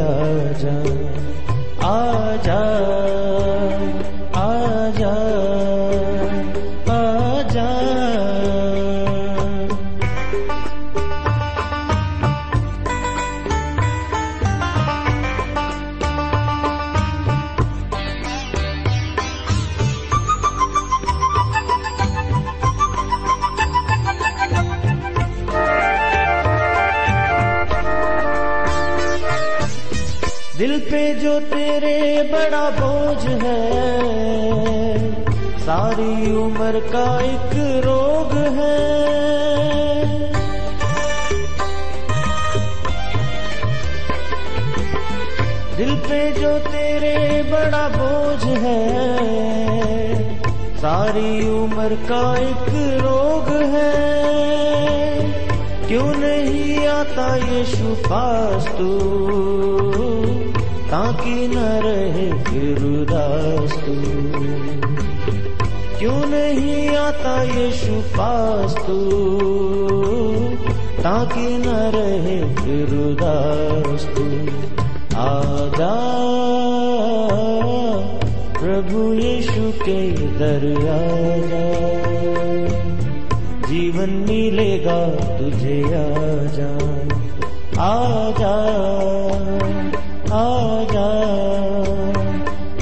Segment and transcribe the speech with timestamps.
[0.00, 0.82] آجا
[1.82, 2.64] آجا
[32.80, 33.70] بوجھ ہے۔
[35.64, 39.10] ساری عمر کا ایک روگ ہے۔
[45.78, 49.18] دل پہ جو تیرے بڑا بوجھ ہے،
[50.80, 54.20] ساری عمر کا ایک روگ ہے۔
[55.86, 57.62] کیوں نہیں آتا یہ
[58.08, 59.10] پاس تو؟
[60.90, 63.94] تاکہ نہ رہے پھر اداس تو
[65.98, 68.98] کیوں نہیں آتا یہ پاس تو
[71.02, 74.24] تاکہ نہ رہے پھر اداس تو
[75.18, 75.94] آجا
[78.60, 80.00] پربھو یشو کے
[80.38, 81.64] در آجا
[83.68, 85.00] جیون ملے گا
[85.38, 86.72] تجھے آجا
[87.84, 88.54] آجا
[90.92, 91.08] آجا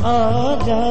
[0.03, 0.83] آجا۔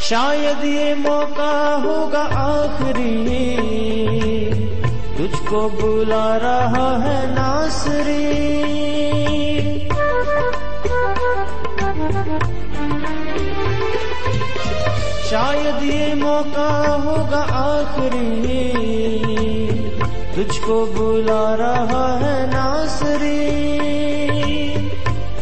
[0.00, 4.35] شاید یہ موقع ہوگا آخری۔
[5.16, 8.62] تجھ کو بلا رہا ہے ناصری۔
[15.30, 18.72] شاید یہ موقع ہوگا آخری۔
[20.34, 23.58] تجھ کو بلا رہا ہے ناصری۔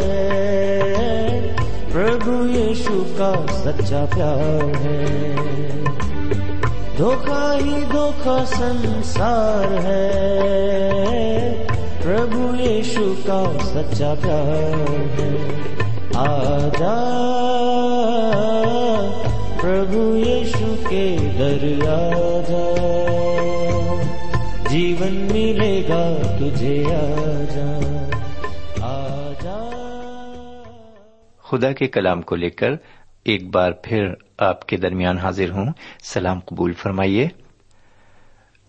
[1.94, 5.36] پربھو یشو کا سچا پیار ہے۔
[6.98, 10.10] دھوکہ ہی دھوکہ سنسار ہے۔
[12.04, 15.36] پربھو یشو کا سچا پیار ہے۔
[16.14, 17.00] آجا۔
[19.62, 22.70] پربھو یشو کے در آجا
[24.70, 27.80] جیون ملے گا تجھے آجا۔
[28.82, 29.70] آجا۔
[31.44, 32.72] خدا کے کلام کو لے کر
[33.26, 34.08] ایک بار پھر
[34.38, 35.66] آپ کے درمیان حاضر ہوں۔
[36.04, 37.28] سلام قبول فرمائیے۔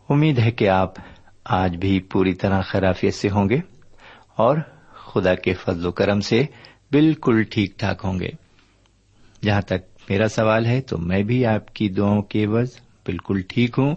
[0.09, 0.93] امید ہے کہ آپ
[1.45, 3.61] آج بھی پوری طرح خرافیت سے ہوں گے
[4.37, 4.57] اور
[4.91, 6.47] خدا کے فضل و کرم سے
[6.93, 8.29] بالکل ٹھیک ٹھاک ہوں گے۔
[9.43, 12.69] جہاں تک میرا سوال ہے تو میں بھی آپ کی دعاؤں کے عوض
[13.07, 13.97] بالکل ٹھیک ہوں۔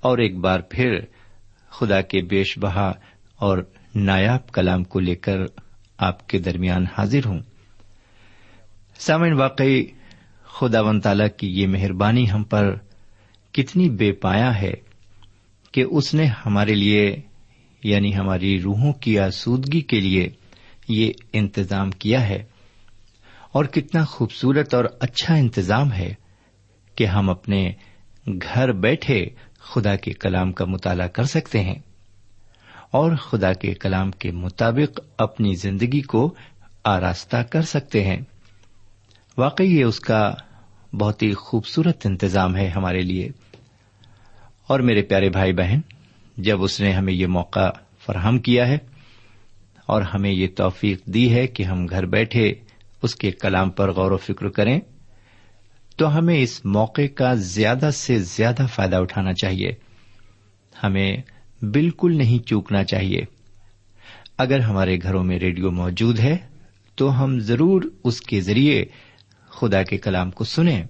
[0.00, 0.98] اور ایک بار پھر
[1.70, 2.92] خدا کے بیش بہا
[3.36, 3.58] اور
[3.94, 5.36] نایاب کلام کو لے کر
[5.98, 7.38] آپ کے درمیان حاضر ہوں۔
[8.98, 9.86] سامن واقعی
[10.60, 12.76] خدا و تعالی کی یہ مہربانی ہم پر
[13.52, 14.74] کتنی بے پایا ہے
[15.72, 17.16] کہ اس نے ہمارے لیے
[17.84, 20.28] یعنی ہماری روحوں کی آسودگی کے لیے
[20.88, 22.44] یہ انتظام کیا ہے۔
[23.52, 26.14] اور کتنا خوبصورت اور اچھا انتظام ہے
[26.94, 27.72] کہ ہم اپنے
[28.26, 29.26] گھر بیٹھے
[29.58, 31.78] خدا کے کلام کا مطالعہ کر سکتے ہیں
[32.90, 36.34] اور خدا کے کلام کے مطابق اپنی زندگی کو
[36.84, 38.20] آراستہ کر سکتے ہیں۔
[39.38, 40.34] واقعی یہ اس کا
[40.92, 43.28] بہت ہی خوبصورت انتظام ہے ہمارے لیے۔
[44.66, 45.80] اور میرے پیارے بھائی بہن،
[46.36, 47.70] جب اس نے ہمیں یہ موقع
[48.06, 48.78] فراہم کیا ہے
[49.86, 52.52] اور ہمیں یہ توفیق دی ہے کہ ہم گھر بیٹھے
[53.02, 54.80] اس کے کلام پر غور و فکر کریں،
[55.96, 59.70] تو ہمیں اس موقع کا زیادہ سے زیادہ فائدہ اٹھانا چاہیے۔
[60.82, 61.16] ہمیں
[61.62, 63.20] بالکل نہیں چوکنا چاہیے۔
[64.38, 66.36] اگر ہمارے گھروں میں ریڈیو موجود ہے،
[66.94, 68.84] تو ہم ضرور اس کے ذریعے
[69.50, 70.84] خدا کے کلام کو سنیں۔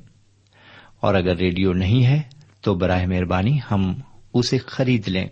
[1.00, 2.22] اور اگر ریڈیو نہیں ہے،
[2.60, 3.94] تو براہ مہربانی ہم
[4.34, 5.26] اسے خرید لیں۔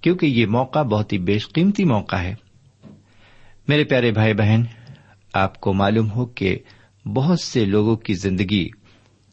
[0.00, 2.34] کیونکہ یہ موقع بہت ہی بیش قیمتی موقع ہے۔
[3.68, 4.62] میرے پیارے بھائی بہن،
[5.32, 6.58] آپ کو معلوم ہو کہ
[7.04, 8.68] بہت سے لوگوں کی زندگی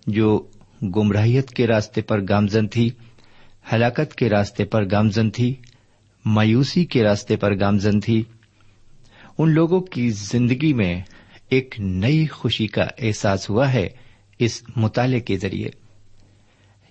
[0.08, 0.48] جو
[0.81, 2.90] گمراہیت کے راستے پر گامزن تھی،
[3.74, 5.56] ہلاکت کے راستے پر گامزن تھی،
[6.25, 8.24] مایوسی کے راستے پر گامزن تھی،
[9.38, 11.01] ان لوگوں کی زندگی میں
[11.50, 13.90] ایک نئی خوشی کا احساس ہوا ہے
[14.40, 15.70] اس مطالعے کے ذریعے۔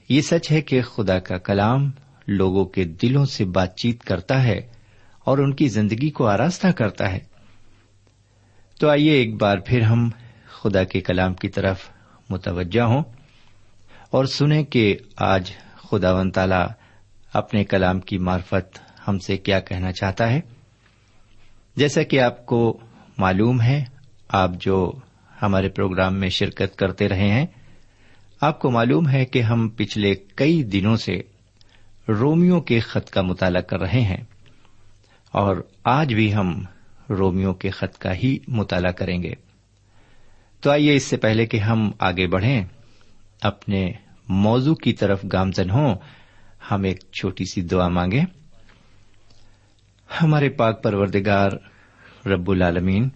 [0.08, 1.90] یہ سچ ہے کہ خدا کا کلام
[2.26, 4.60] لوگوں کے دلوں سے بات چیت کرتا ہے
[5.24, 7.18] اور ان کی زندگی کو آراستہ کرتا ہے۔
[8.80, 10.10] تو آئیے ایک بار پھر ہم
[10.48, 11.90] خدا کے کلام کی طرف
[12.30, 13.02] متوجہ ہوں
[14.10, 15.52] اور سنیں کہ آج
[15.90, 16.66] خدا ون تالا
[17.32, 18.78] اپنے کلام کی مارفت
[19.08, 20.40] ہم سے کیا کہنا چاہتا ہے۔
[21.76, 22.80] جیسا کہ آپ کو
[23.18, 23.84] معلوم ہے
[24.34, 24.76] آپ جو
[25.42, 27.46] ہمارے پروگرام میں شرکت کرتے رہے ہیں،
[28.40, 31.20] آپ کو معلوم ہے کہ ہم پچھلے کئی دنوں سے
[32.08, 34.22] رومیو کے خط کا مطالعہ کر رہے ہیں،
[35.34, 35.56] اور
[35.90, 36.52] آج بھی ہم
[37.10, 39.34] رومیو کے خط کا ہی مطالعہ کریں گے۔
[40.62, 42.64] تو آئیے اس سے پہلے کہ ہم آگے بڑھیں،
[43.42, 43.90] اپنے
[44.28, 45.94] موضوع کی طرف گامزن ہوں،
[46.70, 48.20] ہم ایک چھوٹی سی دعا مانگے
[50.08, 51.50] ہمارے پاک پروردگار
[52.26, 53.08] رب العالمین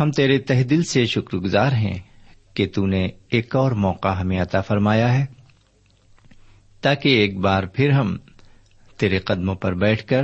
[0.00, 1.98] ہم تیرے تہ دل سے شکر گزار ہیں
[2.54, 5.26] کہ تو نے ایک اور موقع ہمیں عطا فرمایا ہے،
[6.80, 8.16] تاکہ ایک بار پھر ہم
[8.96, 10.22] تیرے قدموں پر بیٹھ کر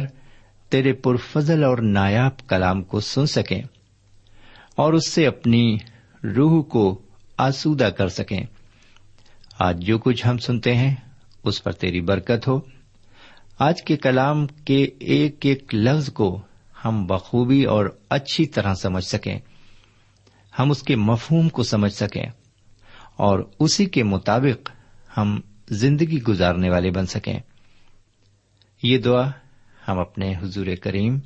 [0.69, 3.63] تیرے پرفضل اور نایاب کلام کو سن سکیں
[4.77, 5.77] اور اس سے اپنی
[6.25, 7.03] روح کو
[7.39, 8.41] آسودہ کر سکیں۔
[9.59, 10.95] آج جو کچھ ہم سنتے ہیں،
[11.45, 12.61] اس پر تیری برکت ہو۔
[13.59, 16.41] آج کے کلام کے ایک ایک لفظ کو
[16.85, 19.39] ہم بخوبی اور اچھی طرح سمجھ سکیں۔
[20.59, 22.27] ہم اس کے مفہوم کو سمجھ سکیں
[23.17, 24.71] اور اسی کے مطابق
[25.17, 27.39] ہم زندگی گزارنے والے بن سکیں۔
[28.83, 29.31] یہ دعا
[29.89, 31.19] ہم اپنے حضور کریم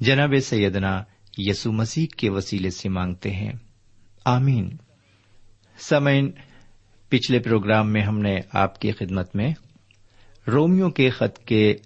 [0.00, 1.02] جناب سیدنا
[1.38, 3.52] یسو مسیح کے وسیلے سے مانگتے ہیں۔
[4.24, 4.76] آمین۔
[5.78, 6.30] سمعین
[7.08, 9.54] پچھلے پروگرام میں ہم نے آپ کی خدمت میں
[10.50, 11.76] رومیو کے خط کے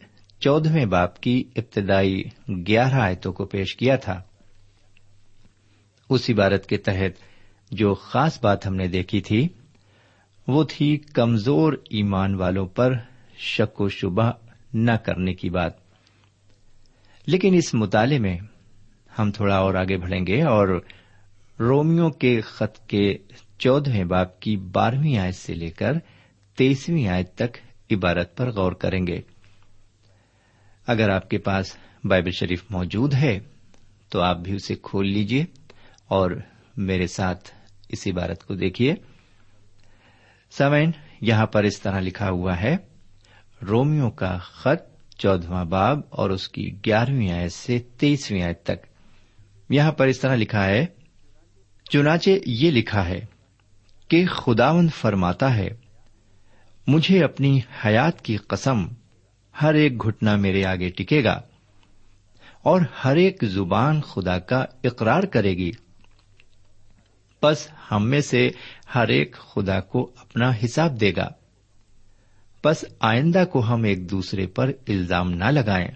[0.40, 2.25] چودہویں باپ کی ابتدائی
[2.66, 4.23] گیارہ آیتوں کو پیش کیا تھا۔
[6.14, 7.23] اس عبارت کے تحت
[7.71, 9.49] جو خاص بات ہم نے دیکھی تھی،
[10.49, 12.95] وہ تھی کمزور ایمان والوں پر
[13.37, 14.33] شک و شبہ
[14.75, 15.73] نہ کرنے کی بات۔
[17.26, 18.38] لیکن اس مطالعے میں
[19.19, 20.81] ہم تھوڑا اور آگے بڑھیں گے اور
[21.61, 23.19] رومیو کے خط کے
[23.59, 25.92] چودہویں باپ کی بارہویں آیت سے لے کر
[26.57, 27.57] تیسویں آیت تک
[27.90, 29.21] عبارت پر غور کریں گے۔
[30.87, 33.40] اگر آپ کے پاس بائبل شریف موجود ہے،
[34.09, 35.45] تو آپ بھی اسے کھول لیجیے
[36.12, 36.31] اور
[36.76, 37.49] میرے ساتھ
[37.88, 38.95] اس عبارت کو دیکھیے۔
[40.50, 40.90] سوین
[41.21, 42.76] یہاں پر اس طرح لکھا ہوا ہے
[43.69, 48.87] رومیو کا خط چودواں باب اور اس کی گیارہویں آیت سے تیسویں آیت تک۔
[49.71, 50.87] یہاں پر اس طرح لکھا ہے،
[51.90, 53.21] چنانچہ یہ لکھا ہے
[54.09, 55.69] کہ خداون فرماتا ہے،
[56.87, 58.87] مجھے اپنی حیات کی قسم
[59.62, 61.40] ہر ایک گھٹنا میرے آگے ٹکے گا
[62.62, 65.73] اور ہر ایک زبان خدا کا اقرار کرے گی۔
[67.42, 68.50] بس ہم میں سے
[68.94, 71.28] ہر ایک خدا کو اپنا حساب دے گا۔
[72.64, 75.88] بس آئندہ کو ہم ایک دوسرے پر الزام نہ لگائیں،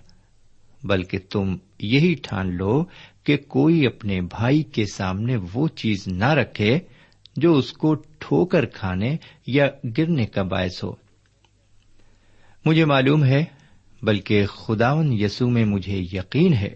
[0.84, 2.84] بلکہ تم یہی ٹھان لو
[3.24, 6.78] کہ کوئی اپنے بھائی کے سامنے وہ چیز نہ رکھے
[7.36, 9.66] جو اس کو ٹھوکر کھانے یا
[9.98, 10.92] گرنے کا باعث ہو۔
[12.64, 13.44] مجھے معلوم ہے،
[14.02, 16.74] بلکہ خداون یسو میں مجھے یقین ہے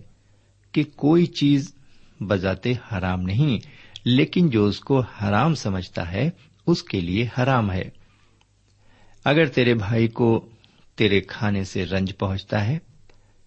[0.72, 1.74] کہ کوئی چیز
[2.20, 6.30] بذات حرام نہیں لیکن جو اس کو حرام سمجھتا ہے،
[6.66, 7.90] اس کے لیے حرام ہے۔
[9.24, 10.48] اگر تیرے بھائی کو
[10.94, 12.78] تیرے کھانے سے رنج پہنچتا ہے،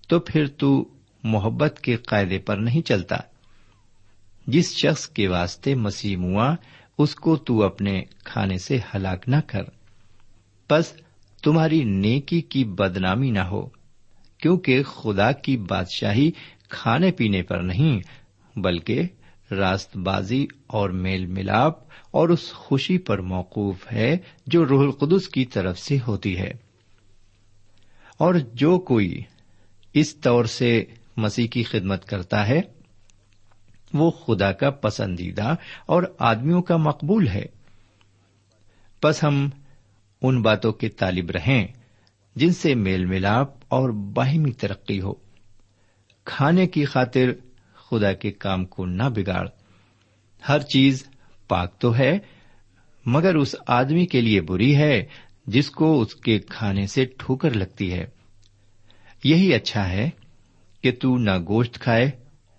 [0.08, 0.90] تو پھر تو
[1.24, 3.16] محبت کے قاعدے پر نہیں چلتا۔
[4.48, 6.56] جس شخص کے واسطے مسیح موا
[6.98, 9.64] اس کو تو اپنے کھانے سے ہلاک نہ کر۔
[10.70, 10.94] بس
[11.44, 13.70] تمہاری نیکی کی بدنامی نہ ہو،
[14.38, 16.32] کیونکہ خدا کی بادشاہی
[16.70, 18.00] کھانے پینے پر نہیں،
[18.60, 19.02] بلکہ
[19.54, 21.74] راست بازی اور میل ملاپ
[22.12, 24.18] اور اس خوشی پر موقوف ہے
[24.48, 26.52] جو روح القدس کی طرف سے ہوتی ہے۔
[28.18, 29.22] اور جو کوئی
[29.94, 30.86] اس طور سے
[31.18, 32.62] مسیح کی خدمت کرتا ہے،
[33.94, 35.56] وہ خدا کا پسندیدہ
[35.86, 37.46] اور آدمیوں کا مقبول ہے۔
[39.04, 39.50] بس ہم
[40.22, 41.68] ان باتوں کے طالب رہیں
[42.36, 45.14] جن سے میل ملاپ اور باہمی ترقی ہو۔
[46.26, 47.34] کھانے کی خاطر
[47.94, 49.48] خدا کے کام کو نہ بگاڑ۔
[50.50, 51.08] ہر چیز
[51.48, 52.20] پاک تو ہے،
[53.06, 55.06] مگر اس آدمی کے لیے بری ہے،
[55.48, 58.06] جس کو اس کے کھانے سے ٹھوکر لگتی ہے۔
[59.24, 60.10] یہی اچھا ہے
[60.82, 62.12] کہ تو نہ گوشت کھائے،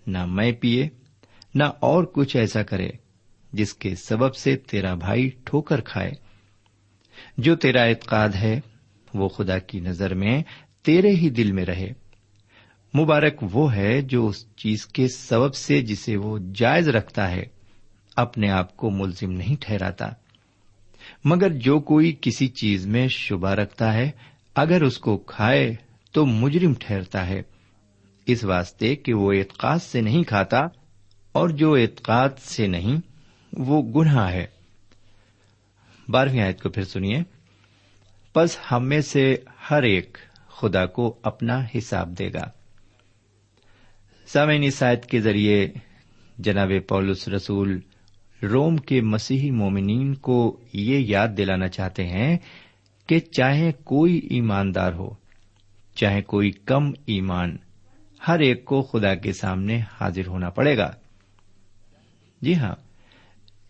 [0.07, 0.89] نہ میں پیے،
[1.55, 2.89] نہ اور کچھ ایسا کرے،
[3.53, 6.11] جس کے سبب سے تیرا بھائی ٹھوکر کھائے۔
[7.37, 8.59] جو تیرا اعتقاد ہے،
[9.13, 10.43] وہ خدا کی نظر میں
[10.83, 12.04] تیرے ہی دل میں رہے۔
[12.97, 17.43] مبارک وہ ہے جو اس چیز کے سبب سے جسے وہ جائز رکھتا ہے،
[18.15, 20.09] اپنے آپ کو ملزم نہیں ٹھہراتا۔
[21.23, 24.11] مگر جو کوئی کسی چیز میں شبہ رکھتا ہے،
[24.55, 25.75] اگر اس کو کھائے
[26.11, 27.41] تو مجرم ٹھہرتا ہے۔
[28.25, 30.59] اس واسطے کہ وہ اعتقاد سے نہیں کھاتا
[31.31, 32.97] اور جو اعتقاد سے نہیں،
[33.53, 34.47] وہ گناہ ہے۔
[36.09, 37.19] بارہویں آیت کو پھر سنیے۔
[38.35, 39.35] بس ہم میں سے
[39.71, 42.49] ہر ایک خدا کو اپنا حساب دے گا۔
[44.27, 45.67] سامعین آیت کے ذریعے
[46.37, 47.79] جناب پولس رسول
[48.43, 52.37] روم کے مسیحی مومنین کو یہ یاد دلانا چاہتے ہیں
[53.07, 55.09] کہ چاہے کوئی ایماندار ہو،
[55.95, 57.57] چاہے کوئی کم ایمان،
[58.27, 60.91] ہر ایک کو خدا کے سامنے حاضر ہونا پڑے گا۔
[62.41, 62.75] جی ہاں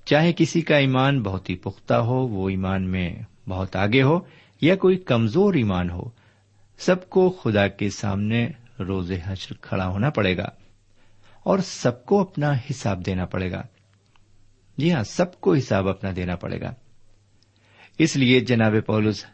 [0.05, 3.13] چاہے کسی کا ایمان بہت ہی پختہ ہو، وہ ایمان میں
[3.50, 4.19] بہت آگے ہو،
[4.62, 6.09] یا کوئی کمزور ایمان ہو،
[6.77, 8.47] سب کو خدا کے سامنے
[8.79, 10.46] روز حشر کھڑا ہونا پڑے گا
[11.44, 13.62] اور سب کو اپنا حساب دینا پڑے گا۔
[14.77, 16.74] جی ہاں سب کو حساب اپنا دینا پڑے گا۔
[17.98, 19.25] اس لیے جناب پولس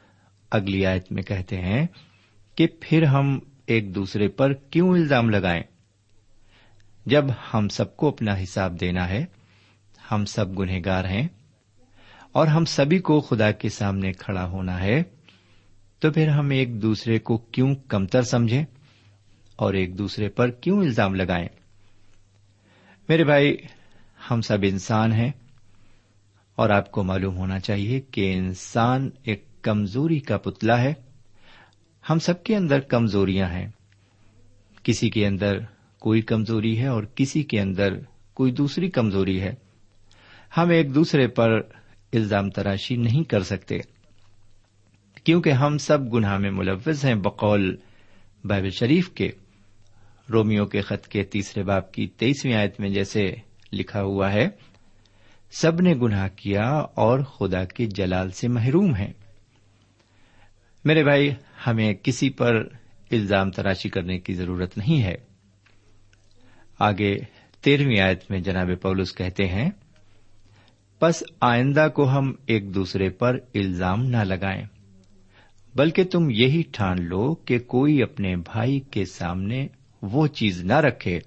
[0.52, 1.88] اگلی آیت میں کہتے ہیں
[2.56, 5.64] کہ پھر ہم ایک دوسرے پر کیوں الزام لگائیں؟
[7.06, 9.26] جب ہم سب کو اپنا حساب دینا ہے،
[10.12, 11.28] ہم سب گنہگار ہیں
[12.32, 15.04] اور ہم سبھی کو خدا کے سامنے کھڑا ہونا ہے،
[16.00, 18.66] تو پھر ہم ایک دوسرے کو کیوں کمتر سمجھیں؟
[19.62, 21.48] اور ایک دوسرے پر کیوں الزام لگائیں؟
[23.10, 23.58] میرے بھائی،
[24.32, 25.32] ہم سب انسان ہیں
[26.56, 30.94] اور آپ کو معلوم ہونا چاہیے کہ انسان ایک کمزوری کا پتلا ہے۔
[32.10, 33.68] ہم سب کے اندر کمزوریاں ہیں۔
[34.84, 35.60] کسی کے اندر
[36.00, 37.88] کوئی کمزوری ہے اور کسی کے اندر
[38.34, 39.54] کوئی دوسری کمزوری ہے۔
[40.58, 41.52] ہم ایک دوسرے پر
[42.14, 43.80] الزام تراشی نہیں کر سکتے۔
[45.24, 47.76] کیونکہ ہم سب گناہ میں ملوث ہیں بقول
[48.44, 49.32] بائبل شریف کے۔
[50.32, 53.36] رومیو کے خط کے تیسرے باپ کی تیئیسویں آیت میں جیسے
[53.74, 54.50] لکھا ہوا ہے،
[55.52, 59.14] سب نے گناہ کیا اور خدا کے جلال سے محروم ہیں۔
[60.86, 61.30] میرے بھائی،
[61.68, 62.56] ہمیں کسی پر
[63.12, 65.16] الزام تراشی کرنے کی ضرورت نہیں ہے۔
[66.80, 67.18] آگے
[67.62, 69.70] تیرہویں آیت میں جناب پولس کہتے ہیں
[71.02, 74.66] بس آئندہ کو ہم ایک دوسرے پر الزام نہ لگائیں،
[75.76, 79.68] بلکہ تم یہی ٹھان لو کہ کوئی اپنے بھائی کے سامنے
[80.02, 81.20] وہ چیز نہ رکھے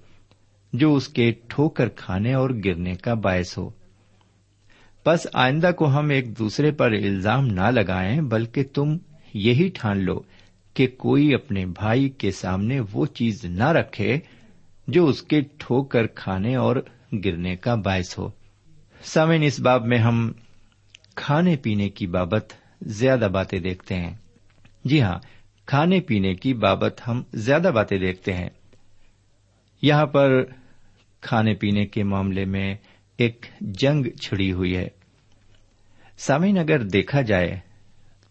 [0.73, 3.69] جو اس کے ٹھوکر کھانے اور گرنے کا باعث ہو۔
[5.05, 8.97] بس آئندہ کو ہم ایک دوسرے پر الزام نہ لگائیں، بلکہ تم
[9.33, 10.19] یہی ٹھان لو
[10.73, 14.19] کہ کوئی اپنے بھائی کے سامنے وہ چیز نہ رکھے
[14.87, 16.75] جو اس کے ٹھوکر کھانے اور
[17.25, 18.29] گرنے کا باعث ہو۔
[19.03, 20.31] سامن اس باب میں ہم
[21.15, 24.13] کھانے پینے کی بابت زیادہ باتیں دیکھتے ہیں۔
[24.85, 25.19] جی ہاں
[25.65, 28.49] کھانے پینے کی بابت ہم زیادہ باتیں دیکھتے ہیں۔
[29.81, 30.43] یہاں پر
[31.21, 32.75] کھانے پینے کے معاملے میں
[33.17, 34.87] ایک جنگ چھڑی ہوئی ہے۔
[36.17, 37.59] سامعین، اگر دیکھا جائے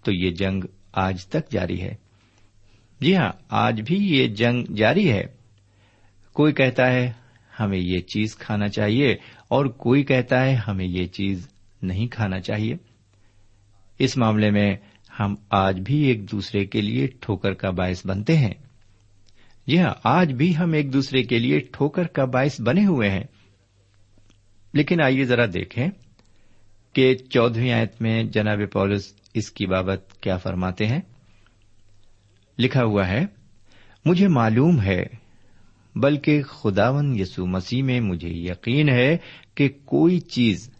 [0.05, 1.95] تو یہ جنگ آج تک جاری ہے۔
[3.01, 5.25] جی ہاں آج بھی یہ جنگ جاری ہے۔
[6.33, 7.13] کوئی کہتا ہے،
[7.61, 9.17] ہمیں یہ چیز کھانا چاہیے،
[9.49, 11.49] اور کوئی کہتا ہے، ہمیں یہ چیز
[11.83, 12.77] نہیں کھانا چاہیے۔
[13.99, 14.77] اس معاملے میں
[15.21, 18.55] ہم آج بھی ایک دوسرے کے لیے ٹھوکر کا باعث بنتے ہیں۔
[19.67, 23.25] جی ہاں آج بھی ہم ایک دوسرے کے لیے ٹھوکر کا باعث بنے ہوئے ہیں۔
[24.73, 25.89] لیکن آئیے ذرا دیکھیں
[26.93, 31.01] کہ چودہویں آیت میں جناب پولس اس کی بابت کیا فرماتے ہیں۔
[32.59, 33.25] لکھا ہوا ہے،
[34.05, 35.03] مجھے معلوم ہے،
[35.97, 39.17] بلکہ خداون یسو مسیح میں مجھے یقین ہے
[39.55, 40.71] کہ کوئی چیز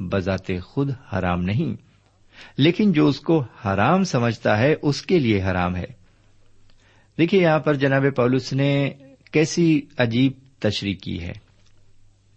[0.00, 1.76] بذات خود حرام نہیں،
[2.58, 6.05] لیکن جو اس کو حرام سمجھتا ہے، اس کے لیے حرام ہے۔
[7.18, 8.90] دیکھیے یہاں پر جناب پولس نے
[9.32, 11.32] کیسی عجیب تشریح کی ہے۔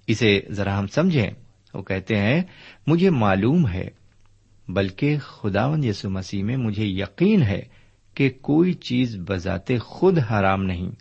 [0.08, 1.30] اسے ذرا ہم سمجھیں۔
[1.74, 2.42] وہ کہتے ہیں،
[2.88, 3.90] مجھے معلوم ہے،
[4.68, 7.62] بلکہ خداون یسو مسیح میں مجھے یقین ہے
[8.14, 10.92] کہ کوئی چیز بذات خود حرام نہیں،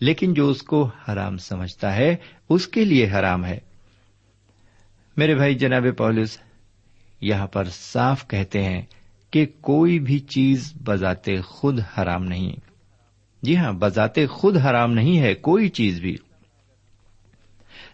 [0.00, 2.16] لیکن جو اس کو حرام سمجھتا ہے،
[2.48, 3.58] اس کے لیے حرام ہے۔
[5.16, 6.38] میرے بھائی جناب پولس،
[7.20, 8.82] یہاں پر صاف کہتے ہیں
[9.30, 12.73] کہ کوئی بھی چیز بذات خود حرام نہیں۔
[13.44, 16.16] جی ہاں بذات خود حرام نہیں ہے، کوئی چیز بھی۔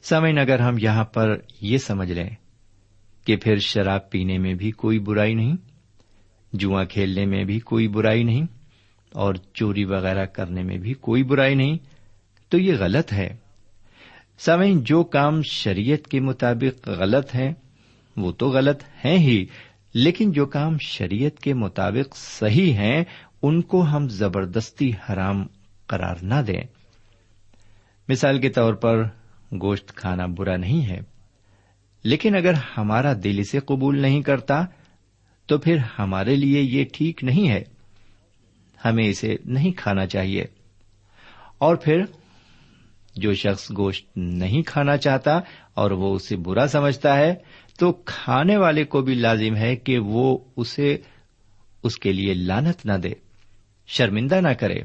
[0.03, 2.29] سمعن اگر ہم یہاں پر یہ سمجھ لیں
[3.27, 5.57] کہ پھر شراب پینے میں بھی کوئی برائی نہیں
[6.53, 8.47] جوا کھیلنے میں بھی کوئی برائی نہیں،
[9.13, 11.77] اور چوری وغیرہ کرنے میں بھی کوئی برائی نہیں،
[12.53, 13.29] تو یہ غلط ہے۔
[14.39, 17.53] سمعین جو کام شریعت کے مطابق غلط ہے
[18.17, 19.45] وہ تو غلط ہیں ہی،
[19.95, 23.03] لیکن جو کام شریعت کے مطابق صحیح ہیں
[23.43, 25.47] ان کو ہم زبردستی حرام
[25.87, 26.63] قرار نہ دیں۔
[28.09, 29.05] مثال کے طور پر،
[29.63, 31.01] گوشت کھانا برا نہیں ہے،
[32.05, 34.65] لیکن اگر ہمارا دل اسے قبول نہیں کرتا،
[35.47, 37.65] تو پھر ہمارے لیے یہ ٹھیک نہیں ہے۔
[38.85, 40.45] ہمیں اسے نہیں کھانا چاہیے۔
[41.59, 42.03] اور پھر،
[43.15, 45.41] جو شخص گوشت نہیں کھانا چاہتا
[45.75, 47.35] اور وہ اسے برا سمجھتا ہے،
[47.79, 50.97] تو کھانے والے کو بھی لازم ہے کہ وہ اسے،
[51.83, 53.30] اس کے لیے لانت نہ دے۔
[53.93, 54.81] شرمندہ نہ کرے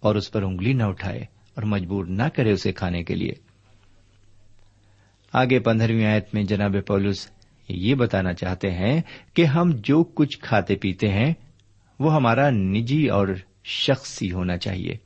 [0.00, 1.20] اور اس پر انگلی نہ اٹھائے
[1.54, 3.32] اور مجبور نہ کرے اسے کھانے کے لیے۔
[5.32, 7.30] آگے پندرہویں آیت میں جناب پولس
[7.68, 9.00] یہ بتانا چاہتے ہیں
[9.34, 11.34] کہ ہم جو کچھ کھاتے پیتے ہیں،
[11.98, 13.28] وہ ہمارا نجی اور
[13.64, 14.96] شخصی ہونا چاہیے۔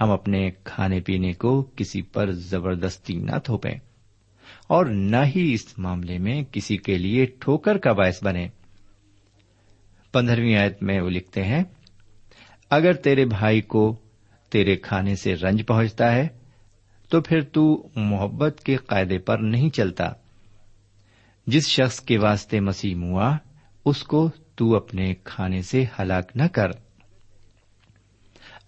[0.00, 3.74] ہم اپنے کھانے پینے کو کسی پر زبردستی نہ تھوپیں
[4.66, 8.48] اور نہ ہی اس معاملے میں کسی کے لیے ٹھوکر کا باعث بنے
[10.12, 11.64] پندرہویں آیت میں وہ لکھتے ہیں
[12.70, 13.96] اگر تیرے بھائی کو
[14.50, 16.28] تیرے کھانے سے رنج پہنچتا ہے،
[17.08, 20.04] تو پھر تو محبت کے قاعدے پر نہیں چلتا۔
[21.46, 23.36] جس شخص کے واسطے مسیح ہوا،
[23.84, 26.70] اس کو تو اپنے کھانے سے ہلاک نہ کر۔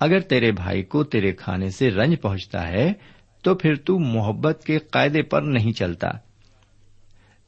[0.01, 2.93] اگر تیرے بھائی کو تیرے کھانے سے رنج پہنچتا ہے،
[3.43, 6.09] تو پھر تو محبت کے قاعدے پر نہیں چلتا۔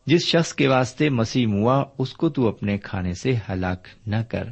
[0.06, 4.44] جس شخص کے واسطے مسیح ہوا، اس کو تو اپنے کھانے سے ہلاک نہ کر۔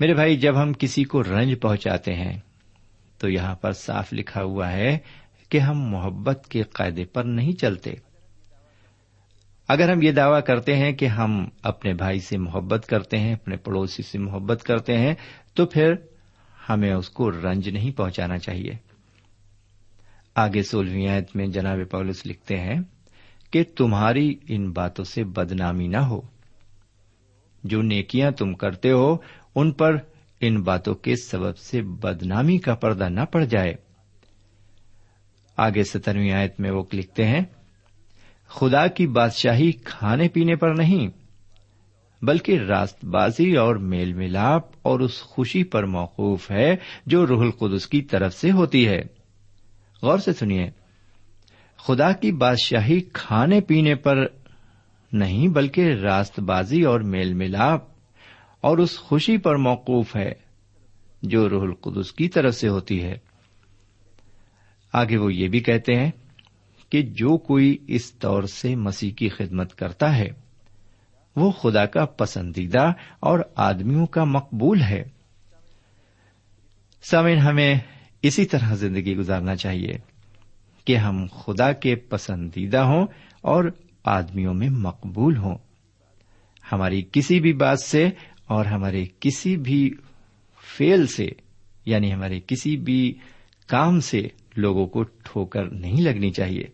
[0.00, 2.38] میرے بھائی، جب ہم کسی کو رنج پہنچاتے ہیں،
[3.18, 4.98] تو یہاں پر صاف لکھا ہوا ہے
[5.48, 7.94] کہ ہم محبت کے قاعدے پر نہیں چلتے۔
[9.68, 13.56] اگر ہم یہ دعوی کرتے ہیں کہ ہم اپنے بھائی سے محبت کرتے ہیں، اپنے
[13.56, 15.14] پڑوسی سے محبت کرتے ہیں،
[15.54, 15.94] تو پھر
[16.68, 18.72] ہمیں اس کو رنج نہیں پہنچانا چاہیے۔
[20.34, 22.80] آگے سولہویں آیت میں جناب پولس لکھتے ہیں
[23.50, 26.20] کہ تمہاری ان باتوں سے بدنامی نہ ہو۔
[27.64, 29.16] جو نیکیاں تم کرتے ہو
[29.54, 29.96] ان پر
[30.40, 33.74] ان باتوں کے سبب سے بدنامی کا پردہ نہ پڑ جائے۔
[35.56, 37.40] آگے سترویں آیت میں وہ لکھتے ہیں،
[38.48, 41.08] خدا کی بادشاہی کھانے پینے پر نہیں،
[42.24, 47.86] بلکہ راست بازی اور میل ملاپ اور اس خوشی پر موقوف ہے جو روح القدس
[47.86, 49.00] کی طرف سے ہوتی ہے۔
[50.02, 50.70] غور سے سنیے،
[51.76, 54.16] خدا کی بادشاہی کھانے پینے پر
[55.12, 57.97] نہیں، بلکہ راست بازی اور میل ملاپ
[58.60, 60.32] اور اس خوشی پر موقوف ہے
[61.22, 63.14] جو روح القدس کی طرف سے ہوتی ہے۔
[64.92, 66.10] آگے وہ یہ بھی کہتے ہیں
[66.90, 70.28] کہ جو کوئی اس طور سے مسیح کی خدمت کرتا ہے،
[71.36, 75.02] وہ خدا کا پسندیدہ اور آدمیوں کا مقبول ہے۔
[77.10, 77.74] سمن ہمیں
[78.22, 79.92] اسی طرح زندگی گزارنا چاہیے
[80.84, 83.06] کہ ہم خدا کے پسندیدہ ہوں
[83.40, 83.64] اور
[84.04, 85.58] آدمیوں میں مقبول ہوں۔
[86.72, 88.10] ہماری کسی بھی بات سے
[88.48, 89.94] اور ہمارے کسی بھی
[90.76, 91.28] فیل سے
[91.86, 93.14] یعنی ہمارے کسی بھی
[93.66, 96.64] کام سے لوگوں کو ٹھوکر نہیں لگنی چاہیے۔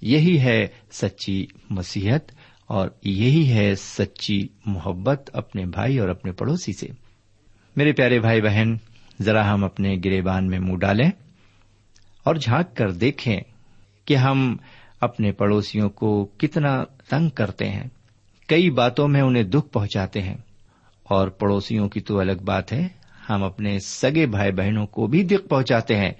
[0.00, 2.32] یہی ہے سچی مسیحت
[2.66, 6.86] اور یہی ہے سچی محبت اپنے بھائی اور اپنے پڑوسی سے۔
[7.76, 8.74] میرے پیارے بھائی بہن،
[9.22, 11.10] ذرا ہم اپنے گریبان میں منہ ڈالیں
[12.24, 13.40] اور جھانک کر دیکھیں
[14.04, 14.56] کہ ہم
[15.00, 17.88] اپنے پڑوسیوں کو کتنا تنگ کرتے ہیں۔
[18.48, 20.36] کئی باتوں میں انہیں دکھ پہنچاتے ہیں۔
[21.08, 22.88] اور پڑوسیوں کی تو الگ بات ہے،
[23.30, 26.12] ہم اپنے سگے بھائی بہنوں کو بھی دکھ پہنچاتے ہیں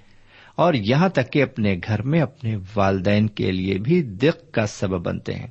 [0.55, 5.05] اور یہاں تک کہ اپنے گھر میں اپنے والدین کے لیے بھی دکھ کا سبب
[5.05, 5.47] بنتے ہیں۔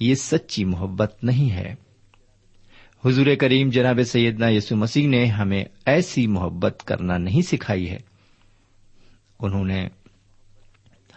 [0.00, 1.74] یہ سچی محبت نہیں ہے۔
[3.04, 7.98] حضور کریم جناب سیدنا یسو مسیح نے ہمیں ایسی محبت کرنا نہیں سکھائی ہے۔
[9.40, 9.88] انہوں نے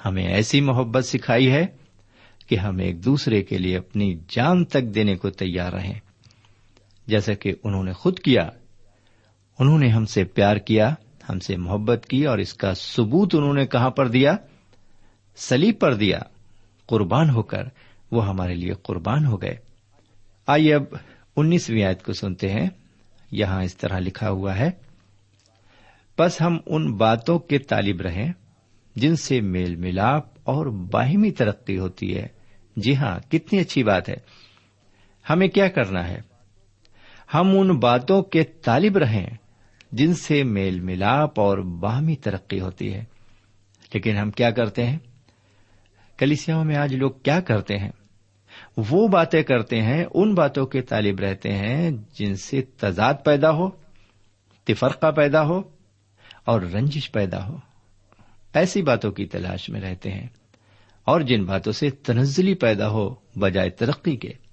[0.05, 1.65] ہمیں ایسی محبت سکھائی ہے
[2.47, 5.99] کہ ہم ایک دوسرے کے لیے اپنی جان تک دینے کو تیار رہیں۔
[7.07, 8.49] جیسا کہ انہوں نے خود کیا۔
[9.59, 10.93] انہوں نے ہم سے پیار کیا،
[11.29, 14.35] ہم سے محبت کی اور اس کا ثبوت انہوں نے کہاں پر دیا؟
[15.35, 16.19] سلیب پر دیا۔
[16.85, 17.63] قربان ہو کر
[18.11, 19.55] وہ ہمارے لیے قربان ہو گئے۔
[20.47, 20.83] آئیے اب
[21.35, 22.69] انیسویں آیت کو سنتے ہیں۔
[23.31, 24.71] یہاں اس طرح لکھا ہوا ہے
[26.19, 28.31] بس ہم ان باتوں کے طالب رہیں
[28.95, 32.27] جن سے میل ملاپ اور باہمی ترقی ہوتی ہے۔
[32.75, 34.15] جی ہاں کتنی اچھی بات ہے۔
[35.29, 36.36] ہمیں کیا کرنا ہے؟
[37.33, 39.27] ہم ان باتوں کے طالب رہیں
[39.91, 43.03] جن سے میل ملاپ اور باہمی ترقی ہوتی ہے۔
[43.93, 44.97] لیکن ہم کیا کرتے ہیں؟
[46.17, 47.91] کلیسیاں میں آج لوگ کیا کرتے ہیں؟
[48.77, 53.69] وہ باتیں کرتے ہیں، ان باتوں کے طالب رہتے ہیں جن سے تضاد پیدا ہو،
[54.63, 55.61] تفرقہ پیدا ہو
[56.45, 57.57] اور رنجش پیدا ہو۔
[58.53, 60.27] ایسی باتوں کی تلاش میں رہتے ہیں
[61.03, 64.46] اور جن باتوں سے تنزلی پیدا ہو بجائے ترقی کے۔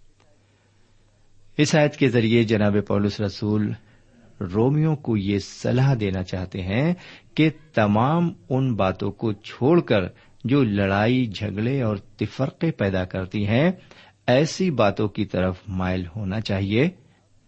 [1.56, 3.72] اس آیت کے ذریعے جناب پولس رسول
[4.40, 6.94] رومیو کو یہ صلاح دینا چاہتے ہیں
[7.34, 10.00] کہ تمام ان باتوں کو چھوڑ کر
[10.44, 13.72] جو لڑائی، جھگڑے اور تفرقے پیدا کرتی ہیں،
[14.26, 16.88] ایسی باتوں کی طرف مائل ہونا چاہیے،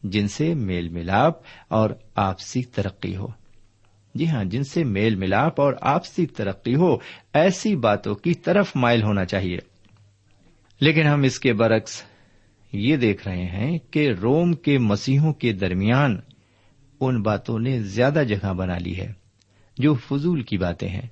[0.02, 1.34] جن سے میل ملاپ
[1.68, 3.26] اور آپسی ترقی ہو۔
[4.14, 6.96] جی ہاں جن سے میل ملاپ اور آپسی ترقی ہو،
[7.32, 9.58] ایسی باتوں کی طرف مائل ہونا چاہیے۔
[10.80, 12.02] لیکن ہم اس کے برعکس
[12.76, 16.16] یہ دیکھ رہے ہیں کہ روم کے مسیحوں کے درمیان
[17.00, 19.12] ان باتوں نے زیادہ جگہ بنا لی ہے،
[19.76, 21.08] جو فضول کی باتیں ہیں۔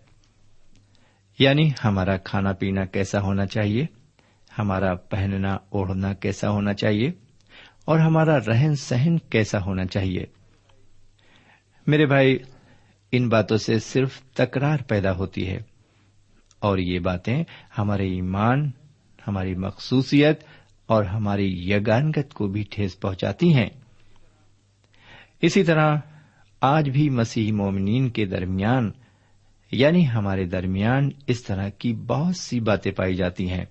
[1.38, 3.87] یعنی ہمارا کھانا پینا کیسا ہونا چاہیے،
[4.59, 7.11] ہمارا پہننا اوڑھنا کیسا ہونا چاہیے،
[7.85, 10.24] اور ہمارا رہن سہن کیسا ہونا چاہیے۔
[11.87, 12.38] میرے بھائی،
[13.12, 15.59] ان باتوں سے صرف تکرار پیدا ہوتی ہے،
[16.61, 17.44] اور یہ باتیں
[17.79, 18.70] ہمارے ایمان،
[19.29, 20.44] ہماری مخصوصیت
[20.87, 23.68] اور ہماری یگانگت کو بھی ٹھیس پہنچاتی ہیں۔
[25.42, 25.97] اسی طرح
[26.61, 28.90] آج بھی مسیح مومنین کے درمیان
[29.73, 33.64] یعنی ہمارے درمیان اس طرح کی بہت سی باتیں پائی جاتی ہیں،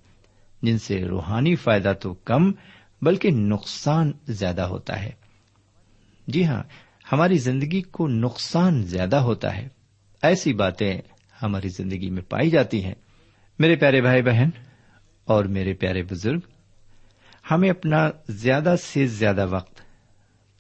[0.62, 2.52] جن سے روحانی فائدہ تو کم
[3.02, 5.12] بلکہ نقصان زیادہ ہوتا ہے۔
[6.28, 6.63] جی ہاں
[7.12, 9.67] ہماری زندگی کو نقصان زیادہ ہوتا ہے۔
[10.21, 11.02] ایسی باتیں
[11.41, 12.95] ہماری زندگی میں پائی جاتی ہیں۔
[13.60, 14.49] میرے پیارے بھائی بہن
[15.26, 16.39] اور میرے پیارے بزرگ
[17.51, 19.82] ہمیں اپنا زیادہ سے زیادہ وقت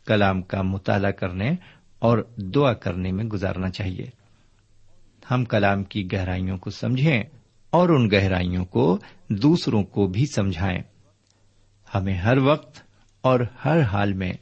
[0.05, 1.51] کلام کا مطالعہ کرنے
[1.99, 4.09] اور دعا کرنے میں گزارنا چاہیے۔
[5.31, 7.23] ہم کلام کی گہرائیوں کو سمجھیں
[7.69, 8.97] اور ان گہرائیوں کو
[9.29, 10.79] دوسروں کو بھی سمجھائیں۔
[11.95, 12.81] ہمیں ہر وقت
[13.21, 14.33] اور ہر حال میں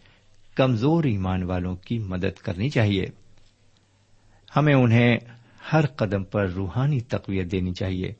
[0.55, 3.05] کمزور ایمان والوں کی مدد کرنی چاہیے۔
[4.55, 5.17] ہمیں انہیں
[5.73, 8.13] ہر قدم پر روحانی تقویت دینی چاہیے۔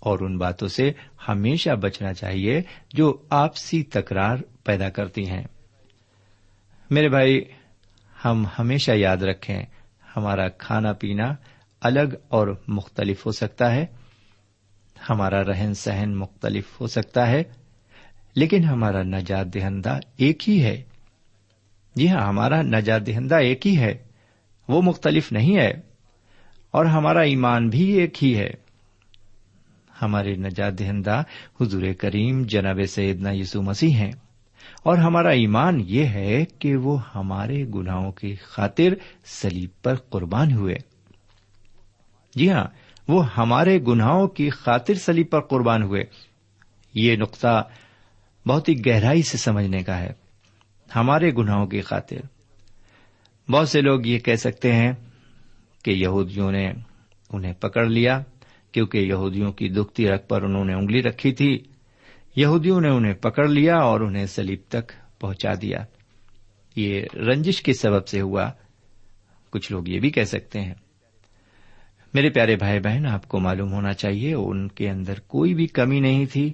[0.00, 0.90] اور ان باتوں سے
[1.28, 2.60] ہمیشہ بچنا چاہیے
[2.94, 5.42] جو آپسی تکرار پیدا کرتی ہیں۔
[6.90, 7.44] میرے بھائی،
[8.24, 9.62] ہم ہمیشہ یاد رکھیں،
[10.16, 11.34] ہمارا کھانا پینا
[11.80, 13.86] الگ اور مختلف ہو سکتا ہے،
[15.10, 17.42] ہمارا رہن سہن مختلف ہو سکتا ہے،
[18.34, 20.82] لیکن ہمارا نجات دہندہ ایک ہی ہے۔
[21.94, 23.94] جی ہاں ہمارا نجات دہندہ ایک ہی ہے،
[24.68, 25.70] وہ مختلف نہیں ہے،
[26.70, 28.50] اور ہمارا ایمان بھی ایک ہی ہے۔
[30.02, 31.22] ہمارے نجات دہندہ
[31.60, 34.12] حضور کریم جناب سیدنا یسو مسیح ہیں۔
[34.82, 38.88] اور ہمارا ایمان یہ ہے کہ وہ ہمارے گناہوں کی خاطر
[39.24, 40.74] سلیب پر قربان ہوئے۔
[42.34, 42.64] جی ہاں
[43.08, 46.02] وہ ہمارے گناہوں کی خاطر سلیب پر قربان ہوئے۔
[46.94, 47.68] یہ نقطہ
[48.46, 50.12] بہت ہی گہرائی سے سمجھنے کا ہے۔
[50.96, 52.16] ہمارے گناہوں کی خاطر۔
[53.50, 54.92] بہت سے لوگ یہ کہہ سکتے ہیں
[55.84, 56.72] کہ یہودیوں نے
[57.30, 58.22] انہیں پکڑ لیا۔
[58.78, 61.58] کیونکہ یہودیوں کی دکھتی رکھ پر انہوں نے انگلی رکھی تھی۔
[62.36, 65.78] یہودیوں نے انہیں پکڑ لیا اور انہیں سلیب تک پہنچا دیا۔
[66.76, 68.50] یہ رنجش کے سبب سے ہوا۔
[69.50, 70.74] کچھ لوگ یہ بھی کہہ سکتے ہیں۔
[72.14, 76.00] میرے پیارے بھائی بہن، آپ کو معلوم ہونا چاہیے، ان کے اندر کوئی بھی کمی
[76.00, 76.52] نہیں تھی،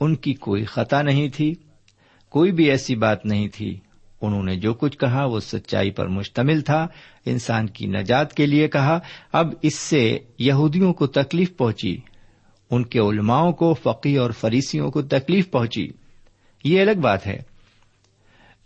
[0.00, 1.54] ان کی کوئی خطا نہیں تھی،
[2.28, 3.80] کوئی بھی ایسی بات نہیں تھی۔
[4.22, 6.86] انہوں نے جو کچھ کہا وہ سچائی پر مشتمل تھا۔
[7.26, 8.98] انسان کی نجات کے لیے کہا،
[9.32, 11.96] اب اس سے یہودیوں کو تکلیف پہنچی،
[12.70, 15.88] ان کے علماؤں کو فقی اور فریسیوں کو تکلیف پہنچی۔
[16.64, 17.38] یہ الگ بات ہے۔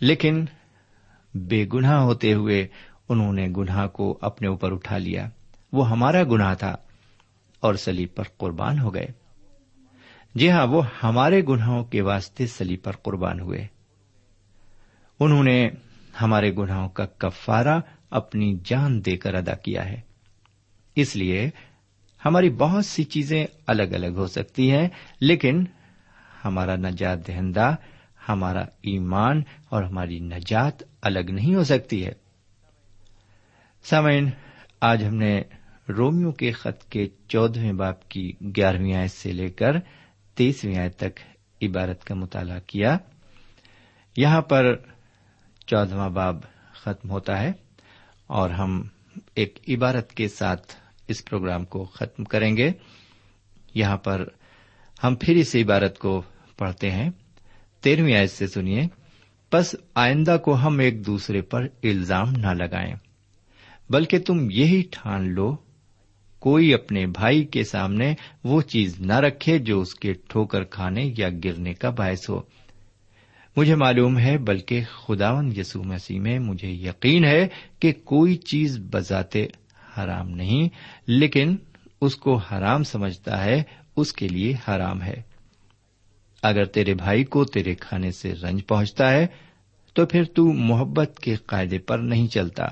[0.01, 0.45] لیکن
[1.35, 2.66] بے گناہ ہوتے ہوئے
[3.09, 5.29] انہوں نے گناہ کو اپنے اوپر اٹھا لیا۔
[5.73, 6.77] وہ ہمارا گناہ تھا
[7.61, 9.07] اور سلیب پر قربان ہو گئے۔
[10.35, 13.66] جی ہاں وہ ہمارے گناہوں کے واسطے سلیب پر قربان ہوئے۔
[15.20, 15.68] انہوں نے
[16.20, 20.00] ہمارے گناہوں کا کفارہ اپنی جان دے کر ادا کیا ہے۔
[20.96, 21.50] اس لیے
[22.24, 24.88] ہماری بہت سی چیزیں الگ الگ ہو سکتی ہیں،
[25.20, 25.64] لیکن
[26.44, 27.74] ہمارا نجات دہندہ،
[28.29, 32.12] ہمارا ایمان اور ہماری نجات الگ نہیں ہو سکتی ہے۔
[33.85, 34.31] سامعین،
[34.81, 35.42] آج ہم نے
[35.88, 39.72] رومیو کے خط کے چودہویں باپ کی گیارہویں آیت سے لے کر
[40.35, 41.20] تیسویں آیت تک
[41.62, 42.98] عبارت کا مطالعہ کیا۔
[44.16, 44.76] یہاں پر
[45.66, 46.37] چودہواں باب
[46.72, 47.52] ختم ہوتا ہے
[48.26, 48.83] اور ہم
[49.35, 50.72] ایک عبارت کے ساتھ
[51.09, 52.70] اس پروگرام کو ختم کریں گے۔
[53.74, 54.29] یہاں پر
[55.05, 56.22] ہم پھر اس عبارت کو
[56.59, 57.11] پڑھتے ہیں۔
[57.81, 58.83] تیرہویں آیت سے سنیے۔
[59.52, 62.94] بس آئندہ کو ہم ایک دوسرے پر الزام نہ لگائیں،
[63.90, 65.57] بلکہ تم یہی ٹھان لو،
[66.38, 71.29] کوئی اپنے بھائی کے سامنے وہ چیز نہ رکھے جو اس کے ٹھوکر کھانے یا
[71.44, 72.40] گرنے کا باعث ہو۔
[73.57, 79.47] مجھے معلوم ہے، بلکہ خداون یسو مسیح میں مجھے یقین ہے کہ کوئی چیز بذاتے
[79.99, 80.69] حرام نہیں،
[81.07, 81.57] لیکن
[82.01, 83.62] اس کو حرام سمجھتا ہے،
[83.97, 85.23] اس کے لیے حرام ہے۔
[86.42, 89.27] اگر تیرے بھائی کو تیرے کھانے سے رنج پہنچتا ہے،
[89.92, 92.64] تو پھر تو محبت کے قاعدے پر نہیں چلتا۔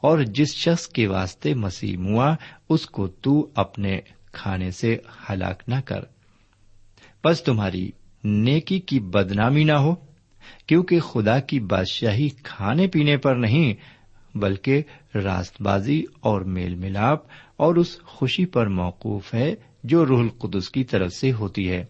[0.00, 2.34] اور جس شخص کے واسطے مسیح موا
[2.68, 4.00] اس کو تو اپنے
[4.32, 4.96] کھانے سے
[5.30, 6.00] ہلاک نہ کر۔
[7.24, 7.90] بس تمہاری
[8.24, 9.94] نیکی کی بدنامی نہ ہو،
[10.66, 13.74] کیونکہ خدا کی بادشاہی کھانے پینے پر نہیں،
[14.34, 14.82] بلکہ
[15.14, 17.18] راست بازی اور میل ملاپ
[17.56, 19.54] اور اس خوشی پر موقوف ہے
[19.84, 21.84] جو روح القدس کی طرف سے ہوتی ہے۔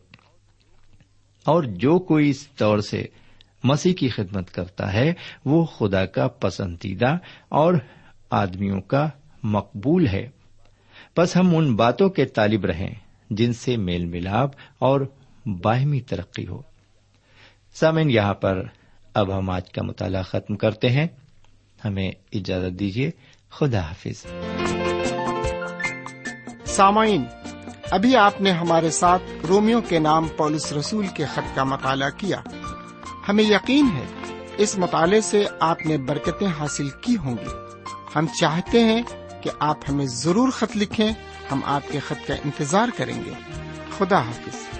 [1.44, 3.06] اور جو کوئی اس طور سے
[3.64, 5.12] مسیح کی خدمت کرتا ہے،
[5.44, 7.16] وہ خدا کا پسندیدہ
[7.48, 7.74] اور
[8.30, 9.08] آدمیوں کا
[9.42, 10.28] مقبول ہے۔
[11.16, 12.94] بس ہم ان باتوں کے طالب رہیں،
[13.30, 15.00] جن سے میل ملاپ اور
[15.46, 16.62] باہمی ترقی ہو۔
[17.74, 18.62] سامن یہاں پر
[19.14, 21.06] اب ہم آج کا مطالعہ ختم کرتے ہیں۔
[21.84, 23.10] ہمیں اجازت دیجیے
[23.50, 24.26] خدا حافظ۔
[26.64, 27.24] سامعین،
[27.90, 32.40] ابھی آپ نے ہمارے ساتھ رومیو کے نام پولس رسول کے خط کا مطالعہ کیا۔
[33.28, 34.04] ہمیں یقین ہے،
[34.56, 37.80] اس مطالعے سے آپ نے برکتیں حاصل کی ہوں گی۔
[38.16, 39.02] ہم چاہتے ہیں
[39.42, 41.10] کہ آپ ہمیں ضرور خط لکھیں،
[41.52, 43.32] ہم آپ کے خط کا انتظار کریں گے۔
[43.98, 44.79] خدا حافظ۔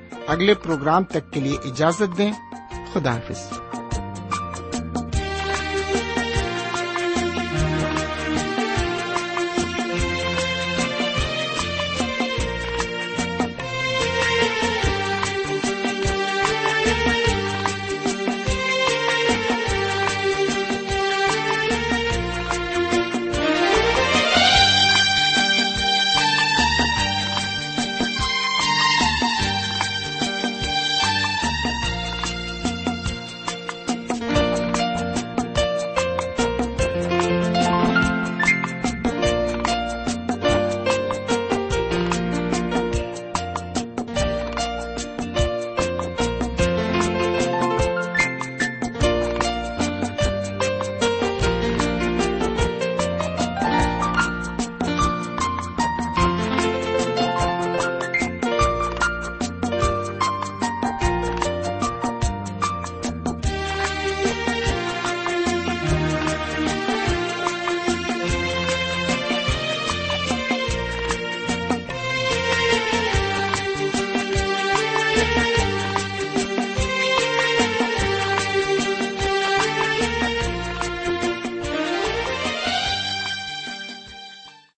[0.31, 2.31] اگلے پروگرام تک کے لیے اجازت دیں۔
[2.93, 3.70] خدا حافظ۔